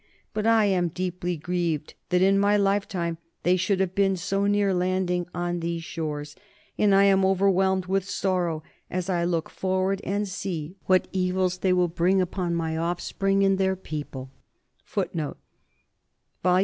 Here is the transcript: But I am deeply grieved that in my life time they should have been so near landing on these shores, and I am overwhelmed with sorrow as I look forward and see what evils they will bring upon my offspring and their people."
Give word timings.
But 0.33 0.47
I 0.47 0.65
am 0.65 0.87
deeply 0.87 1.37
grieved 1.37 1.93
that 2.09 2.23
in 2.23 2.39
my 2.39 2.57
life 2.57 2.87
time 2.87 3.19
they 3.43 3.55
should 3.55 3.79
have 3.79 3.93
been 3.93 4.17
so 4.17 4.47
near 4.47 4.73
landing 4.73 5.27
on 5.31 5.59
these 5.59 5.83
shores, 5.83 6.35
and 6.75 6.95
I 6.95 7.03
am 7.03 7.23
overwhelmed 7.23 7.85
with 7.85 8.09
sorrow 8.09 8.63
as 8.89 9.11
I 9.11 9.23
look 9.25 9.47
forward 9.47 10.01
and 10.03 10.27
see 10.27 10.75
what 10.87 11.07
evils 11.11 11.59
they 11.59 11.71
will 11.71 11.87
bring 11.87 12.19
upon 12.19 12.55
my 12.55 12.75
offspring 12.75 13.43
and 13.43 13.59
their 13.59 13.75
people." 13.75 14.31